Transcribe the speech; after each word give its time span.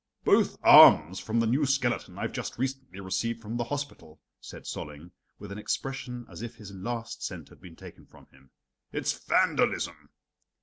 "Both 0.23 0.57
arms 0.63 1.19
from 1.19 1.39
the 1.39 1.45
new 1.45 1.63
skeleton 1.67 2.17
I've 2.17 2.31
just 2.31 2.57
recently 2.57 2.99
received 2.99 3.39
from 3.39 3.55
the 3.57 3.65
hospital," 3.65 4.19
said 4.39 4.63
Solling 4.63 5.11
with 5.37 5.51
an 5.51 5.59
expression 5.59 6.25
as 6.27 6.41
if 6.41 6.55
his 6.55 6.73
last 6.73 7.21
cent 7.23 7.49
had 7.49 7.61
been 7.61 7.75
taken 7.75 8.07
from 8.07 8.25
him. 8.31 8.49
"It's 8.91 9.13
vandalism!" 9.15 10.09